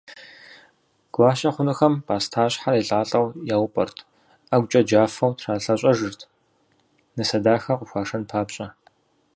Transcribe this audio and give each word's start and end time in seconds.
Гуащэ 1.13 1.49
хъунухэм 1.53 1.93
пӏастащхьэр 2.05 2.75
елӏалӏэу 2.81 3.27
яупӏэрт, 3.55 3.97
ӏэгукӏэ 4.47 4.81
джафэу 4.87 5.35
тралъэщӏэжырт, 5.39 6.21
нысэ 7.15 7.37
дахэ 7.43 7.73
къыхуашэн 7.79 8.23
папщӏэ. 8.29 8.67